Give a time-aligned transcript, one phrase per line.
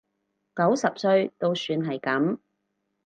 [0.55, 2.39] 九十歲都算係噉